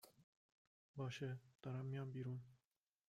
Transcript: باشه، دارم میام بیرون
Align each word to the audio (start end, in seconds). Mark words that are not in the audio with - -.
باشه، 0.95 1.39
دارم 1.61 1.85
میام 1.85 2.11
بیرون 2.11 2.41